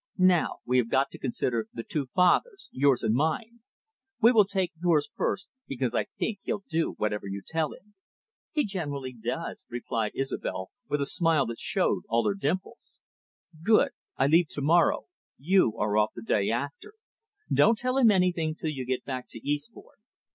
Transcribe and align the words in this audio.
"Now, 0.17 0.61
we 0.65 0.79
have 0.79 0.89
got 0.89 1.11
to 1.11 1.19
consider 1.19 1.67
the 1.71 1.83
two 1.83 2.07
fathers, 2.15 2.69
yours 2.71 3.03
and 3.03 3.13
mine. 3.13 3.59
We 4.19 4.31
will 4.31 4.45
take 4.45 4.71
yours 4.81 5.11
first, 5.15 5.47
because 5.67 5.93
I 5.93 6.05
think 6.17 6.39
he'll 6.41 6.63
do 6.67 6.93
whatever 6.93 7.27
you 7.27 7.43
tell 7.45 7.71
him." 7.71 7.93
"He 8.51 8.65
generally 8.65 9.13
does," 9.13 9.67
replied 9.69 10.13
Isobel, 10.15 10.71
with 10.89 11.01
a 11.01 11.05
smile 11.05 11.45
that 11.45 11.59
showed 11.59 12.01
all 12.09 12.27
her 12.27 12.33
dimples. 12.33 12.97
"Good. 13.63 13.91
I 14.17 14.25
leave 14.25 14.47
to 14.47 14.61
morrow, 14.63 15.05
you 15.37 15.77
are 15.77 15.95
off 15.95 16.13
the 16.15 16.23
day 16.23 16.49
after. 16.49 16.95
Don't 17.53 17.77
tell 17.77 17.99
him 17.99 18.09
anything 18.09 18.55
till 18.55 18.71
you 18.71 18.87
get 18.87 19.05
back 19.05 19.27
to 19.29 19.47
Eastbourne. 19.47 19.99